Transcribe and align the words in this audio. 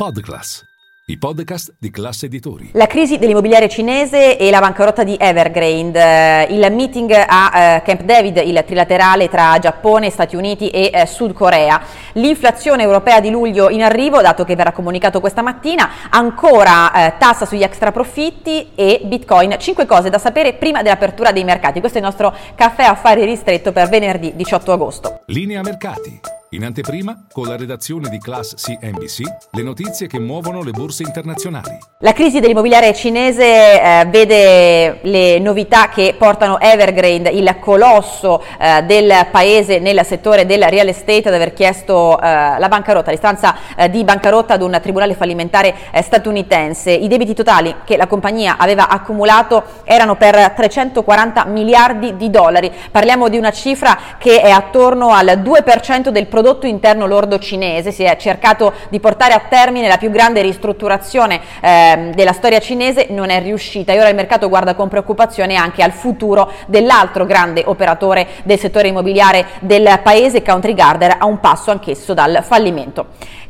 Podclass, 0.00 0.62
i 1.06 1.18
podcast 1.18 1.74
di 1.76 1.90
classe 1.90 2.26
editori. 2.26 2.70
La 2.74 2.86
crisi 2.86 3.18
dell'immobiliare 3.18 3.68
cinese 3.68 4.38
e 4.38 4.48
la 4.48 4.60
bancarotta 4.60 5.02
di 5.02 5.16
Evergrande, 5.18 6.46
eh, 6.46 6.54
il 6.54 6.72
meeting 6.72 7.10
a 7.10 7.50
eh, 7.52 7.82
Camp 7.82 8.02
David, 8.02 8.36
il 8.44 8.62
trilaterale 8.64 9.28
tra 9.28 9.58
Giappone, 9.58 10.08
Stati 10.10 10.36
Uniti 10.36 10.68
e 10.68 10.92
eh, 10.94 11.04
Sud 11.04 11.32
Corea, 11.32 11.82
l'inflazione 12.12 12.84
europea 12.84 13.18
di 13.18 13.30
luglio 13.30 13.70
in 13.70 13.82
arrivo, 13.82 14.20
dato 14.20 14.44
che 14.44 14.54
verrà 14.54 14.70
comunicato 14.70 15.18
questa 15.18 15.42
mattina, 15.42 15.90
ancora 16.10 17.16
tassa 17.18 17.44
sugli 17.44 17.64
extra 17.64 17.90
profitti 17.90 18.68
e 18.76 19.00
Bitcoin. 19.02 19.56
Cinque 19.58 19.84
cose 19.84 20.10
da 20.10 20.18
sapere 20.18 20.54
prima 20.54 20.82
dell'apertura 20.82 21.32
dei 21.32 21.42
mercati. 21.42 21.80
Questo 21.80 21.98
è 21.98 22.00
il 22.00 22.06
nostro 22.06 22.32
caffè 22.54 22.84
affari 22.84 23.24
ristretto 23.24 23.72
per 23.72 23.88
venerdì 23.88 24.36
18 24.36 24.70
agosto. 24.70 25.20
Linea 25.26 25.60
mercati. 25.60 26.20
In 26.52 26.64
anteprima, 26.64 27.24
con 27.30 27.46
la 27.46 27.58
redazione 27.58 28.08
di 28.08 28.18
Class 28.18 28.54
CNBC, 28.54 29.20
le 29.50 29.62
notizie 29.62 30.06
che 30.06 30.18
muovono 30.18 30.62
le 30.62 30.70
borse 30.70 31.02
internazionali. 31.02 31.76
La 31.98 32.14
crisi 32.14 32.40
dell'immobiliare 32.40 32.94
cinese 32.94 33.44
eh, 33.44 34.06
vede 34.06 35.00
le 35.02 35.38
novità 35.40 35.90
che 35.90 36.14
portano 36.16 36.58
Evergrande, 36.58 37.28
il 37.28 37.54
colosso 37.60 38.42
eh, 38.58 38.82
del 38.84 39.26
paese 39.30 39.78
nel 39.78 40.00
settore 40.06 40.46
del 40.46 40.62
real 40.62 40.88
estate, 40.88 41.28
ad 41.28 41.34
aver 41.34 41.52
chiesto 41.52 42.18
eh, 42.18 42.24
la 42.58 42.68
bancarotta, 42.68 43.10
l'istanza 43.10 43.54
eh, 43.76 43.90
di 43.90 44.02
bancarotta 44.02 44.54
ad 44.54 44.62
un 44.62 44.78
tribunale 44.80 45.12
fallimentare 45.12 45.74
eh, 45.90 46.00
statunitense. 46.00 46.92
I 46.92 47.08
debiti 47.08 47.34
totali 47.34 47.76
che 47.84 47.98
la 47.98 48.06
compagnia 48.06 48.56
aveva 48.56 48.88
accumulato 48.88 49.64
erano 49.84 50.16
per 50.16 50.52
340 50.52 51.44
miliardi 51.44 52.16
di 52.16 52.30
dollari. 52.30 52.72
Parliamo 52.90 53.28
di 53.28 53.36
una 53.36 53.50
cifra 53.50 53.98
che 54.16 54.40
è 54.40 54.48
attorno 54.48 55.12
al 55.12 55.26
2% 55.44 56.08
del 56.08 56.24
prodotto 56.24 56.36
interno 56.66 57.06
lordo 57.06 57.38
cinese. 57.38 57.92
Si 57.92 58.02
è 58.02 58.16
cercato 58.16 58.72
di 58.88 59.00
portare 59.00 59.34
a 59.34 59.42
termine 59.48 59.88
la 59.88 59.96
più 59.96 60.10
grande 60.10 60.42
ristrutturazione 60.42 61.40
eh, 61.60 62.10
della 62.14 62.32
storia 62.32 62.58
cinese, 62.58 63.06
non 63.10 63.30
è 63.30 63.40
riuscita 63.40 63.92
e 63.92 63.98
ora 63.98 64.08
il 64.08 64.14
mercato 64.14 64.48
guarda 64.48 64.74
con 64.74 64.88
preoccupazione 64.88 65.54
anche 65.54 65.82
al 65.82 65.92
futuro 65.92 66.50
dell'altro 66.66 67.26
grande 67.26 67.62
operatore 67.64 68.26
del 68.44 68.58
settore 68.58 68.88
immobiliare 68.88 69.46
del 69.60 70.00
paese, 70.02 70.42
Country 70.42 70.74
Garden, 70.74 71.16
a 71.18 71.26
un 71.26 71.40
passo 71.40 71.70
anch'esso 71.70 72.14
dal 72.14 72.40
fallimento. 72.42 73.06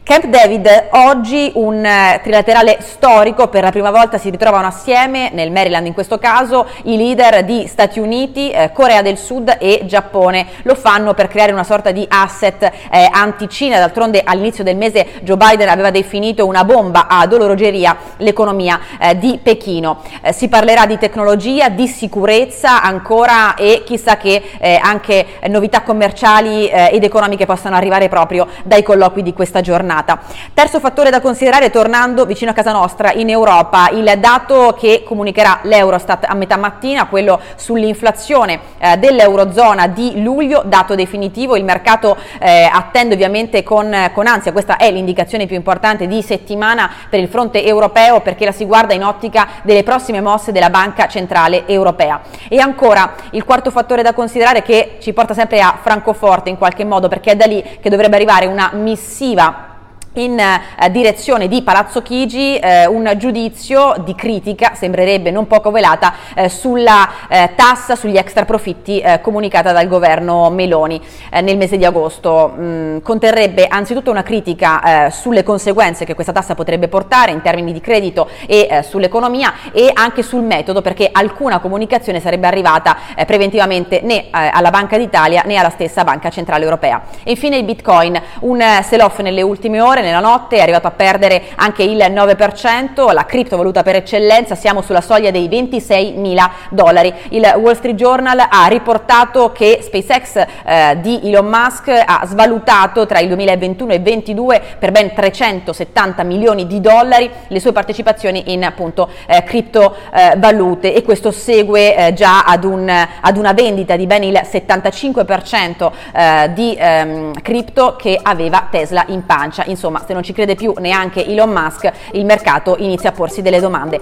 Camp 0.09 0.25
David 0.25 0.87
oggi 0.93 1.53
un 1.57 1.85
eh, 1.85 2.19
trilaterale 2.23 2.79
storico, 2.81 3.49
per 3.49 3.63
la 3.63 3.71
prima 3.71 3.91
volta 3.91 4.17
si 4.17 4.31
ritrovano 4.31 4.67
assieme, 4.67 5.29
nel 5.35 5.53
Maryland 5.53 5.87
in 5.87 5.93
questo 5.93 6.17
caso, 6.17 6.67
i 6.85 6.97
leader 6.97 7.45
di 7.45 7.67
Stati 7.67 8.01
Uniti, 8.01 8.51
eh, 8.51 8.71
Corea 8.73 9.03
del 9.03 9.19
Sud 9.19 9.55
e 9.61 9.83
Giappone. 9.85 10.47
Lo 10.63 10.75
fanno 10.77 11.13
per 11.13 11.29
creare 11.29 11.53
una 11.53 11.63
sorta 11.63 11.91
di 11.91 12.07
asset 12.09 12.63
eh, 12.91 13.07
anti-Cina, 13.13 13.77
d'altronde 13.77 14.23
all'inizio 14.25 14.65
del 14.65 14.79
mese 14.79 15.07
Joe 15.21 15.37
Biden 15.37 15.69
aveva 15.69 15.91
definito 15.91 16.47
una 16.47 16.65
bomba 16.65 17.07
ad 17.07 17.35
orologeria 17.35 17.95
l'economia 18.17 18.81
eh, 18.99 19.19
di 19.19 19.39
Pechino. 19.43 20.01
Eh, 20.23 20.33
si 20.33 20.49
parlerà 20.49 20.87
di 20.87 20.97
tecnologia, 20.97 21.69
di 21.69 21.87
sicurezza 21.87 22.81
ancora 22.81 23.57
e 23.57 23.83
chissà 23.85 24.17
che 24.17 24.43
eh, 24.59 24.81
anche 24.83 25.27
novità 25.49 25.83
commerciali 25.83 26.67
ed 26.69 27.05
economiche 27.05 27.45
possano 27.45 27.77
arrivare 27.77 28.09
proprio 28.09 28.47
dai 28.65 28.83
colloqui 28.83 29.23
di 29.23 29.35
questa 29.35 29.61
giornata 29.61 29.97
giornata. 29.99 30.21
Terzo 30.55 30.81
fattore 30.81 31.11
da 31.11 31.21
considerare, 31.21 31.71
tornando 31.71 32.25
vicino 32.25 32.51
a 32.51 32.55
casa 32.55 32.73
nostra, 32.73 33.13
in 33.13 33.31
Europa, 33.31 33.91
il 33.91 34.13
dato 34.19 34.77
che 34.79 35.03
comunicherà 35.05 35.61
l'Eurostat 35.63 36.27
a 36.29 36.35
metà 36.35 36.57
mattina, 36.57 37.07
quello 37.07 37.41
sull'inflazione 37.57 38.61
eh, 38.79 38.97
dell'Eurozona 38.99 39.87
di 39.89 40.23
luglio, 40.23 40.63
dato 40.65 40.95
definitivo, 40.95 41.57
il 41.57 41.65
mercato 41.65 42.17
eh, 42.41 42.69
attende 42.71 43.15
ovviamente 43.15 43.63
con, 43.63 44.11
con 44.13 44.27
ansia, 44.27 44.53
questa 44.53 44.77
è 44.77 44.91
l'indicazione 44.91 45.47
più 45.47 45.57
importante 45.57 46.07
di 46.07 46.23
settimana 46.23 46.91
per 47.09 47.21
il 47.21 47.29
fronte 47.29 47.65
europeo 47.65 48.21
perché 48.21 48.45
la 48.45 48.53
si 48.53 48.65
guarda 48.65 48.95
in 48.95 49.05
ottica 49.05 49.47
delle 49.63 49.83
prossime 49.83 50.21
mosse 50.21 50.53
della 50.53 50.71
Banca 50.71 51.07
Centrale 51.09 51.67
Europea. 51.67 52.21
E 52.49 52.59
ancora 52.59 53.15
il 53.31 53.45
quarto 53.45 53.71
fattore 53.71 54.03
da 54.03 54.13
considerare 54.13 54.63
che 54.63 54.97
ci 55.01 55.13
porta 55.13 55.35
sempre 55.35 55.61
a 55.61 55.79
Francoforte 55.81 56.49
in 56.51 56.59
qualche 56.59 56.85
modo 56.85 57.09
perché 57.09 57.33
è 57.33 57.37
da 57.37 57.47
lì 57.47 57.63
che 57.81 57.91
dovrebbe 57.91 58.17
arrivare 58.17 58.47
una 58.47 58.71
missiva 58.75 59.69
in 60.19 60.39
eh, 60.39 60.91
direzione 60.91 61.49
di 61.49 61.63
Palazzo 61.63 62.03
Chigi 62.03 62.57
eh, 62.57 62.87
un 62.87 63.13
giudizio 63.17 63.95
di 64.05 64.15
critica, 64.15 64.73
sembrerebbe 64.75 65.31
non 65.31 65.47
poco 65.47 65.71
velata, 65.71 66.13
eh, 66.35 66.49
sulla 66.49 67.09
eh, 67.29 67.51
tassa 67.55 67.95
sugli 67.95 68.17
extra 68.17 68.45
profitti 68.45 69.01
eh, 69.01 69.21
comunicata 69.21 69.73
dal 69.73 69.87
governo 69.87 70.51
Meloni 70.51 71.01
eh, 71.31 71.41
nel 71.41 71.57
mese 71.57 71.77
di 71.77 71.85
agosto. 71.85 72.53
Mm, 72.57 72.99
conterrebbe 72.99 73.67
anzitutto 73.69 74.11
una 74.11 74.23
critica 74.23 75.11
sulle 75.11 75.43
conseguenze 75.43 76.05
che 76.05 76.15
questa 76.15 76.33
tassa 76.33 76.55
potrebbe 76.55 76.89
portare 76.89 77.31
in 77.31 77.41
termini 77.41 77.73
di 77.73 77.81
credito 77.81 78.29
e 78.47 78.83
sull'economia 78.83 79.53
e 79.73 79.91
anche 79.93 80.23
sul 80.23 80.43
metodo 80.43 80.83
perché 80.83 81.09
alcuna 81.11 81.59
comunicazione 81.59 82.21
sarebbe 82.21 82.47
arrivata 82.47 82.97
preventivamente 83.27 84.01
né 84.03 84.27
alla 84.31 84.71
Banca 84.71 84.97
d'Italia 84.97 85.43
né 85.45 85.57
alla 85.57 85.71
stessa 85.71 86.05
Banca 86.05 86.31
Centrale 86.31 86.65
Europea. 86.65 87.03
E 87.23 87.33
infine 87.33 87.57
il 87.57 87.65
Bitcoin, 87.65 88.21
un 88.41 88.63
sell-off 88.83 89.21
nelle 89.21 89.43
ultime 89.43 89.81
ore 89.81 90.03
nella 90.09 90.21
notte 90.21 90.57
è 90.57 90.61
arrivato 90.61 90.87
a 90.87 90.91
perdere 90.91 91.43
anche 91.55 91.83
il 91.83 91.99
9%, 91.99 93.13
la 93.13 93.25
criptovaluta 93.25 93.83
per 93.83 93.97
eccellenza, 93.97 94.55
siamo 94.55 94.83
sulla 94.83 95.01
soglia 95.01 95.31
dei 95.31 95.49
26 95.49 96.13
mila 96.13 96.51
dollari. 96.71 97.13
Il 97.31 97.43
Wall 97.57 97.75
Street 97.75 97.97
Journal 97.97 98.39
ha 98.39 98.67
riportato 98.67 99.53
che 99.53 99.81
SpaceX 99.83 100.37
eh, 100.65 100.99
di 101.01 101.21
Elon 101.25 101.47
Musk 101.47 101.89
ha 101.89 102.23
svalutato 102.25 103.07
tra 103.07 103.21
il 103.21 103.29
2021 103.29 103.93
e 103.93 103.97
il 103.97 104.03
2022 104.03 104.63
per 104.79 104.91
ben 104.91 105.13
370 105.13 106.23
milioni 106.23 106.67
di 106.67 106.81
dollari 106.81 107.31
le 107.49 107.61
sue 107.61 107.73
partecipazioni 107.73 108.53
in 108.53 108.65
appunto 108.65 109.09
eh, 109.27 109.43
criptovalute 109.45 110.95
e 110.95 111.03
questo 111.03 111.31
segue 111.31 111.95
eh, 111.97 112.13
già 112.15 112.45
ad, 112.45 112.65
un, 112.65 112.89
ad, 112.89 113.37
una 113.37 113.53
vendita 113.53 113.97
di 113.97 114.07
ben 114.07 114.23
il 114.25 114.41
75% 114.43 115.91
eh, 116.13 116.53
di 116.53 116.77
ehm, 116.79 117.41
cripto 117.43 117.97
che 117.97 118.19
aveva 118.21 118.69
Tesla 118.71 119.05
in 119.09 119.25
pancia. 119.25 119.65
Insomma, 119.67 119.98
insomma 119.99 120.07
se 120.07 120.13
non 120.13 120.23
ci 120.23 120.33
crede 120.33 120.55
più 120.55 120.73
neanche 120.79 121.27
Elon 121.27 121.51
Musk 121.51 121.91
il 122.13 122.25
mercato 122.25 122.77
inizia 122.79 123.11
a 123.11 123.13
porsi 123.13 123.43
delle 123.43 123.61
domande. 123.61 124.01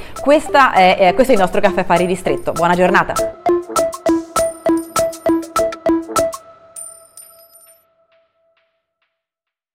È, 0.73 0.97
eh, 1.01 1.15
questo 1.15 1.33
è 1.33 1.35
il 1.35 1.41
nostro 1.41 1.61
caffè 1.61 1.81
affari 1.81 2.07
ristretto, 2.07 2.53
buona 2.53 2.75
giornata. 2.75 3.46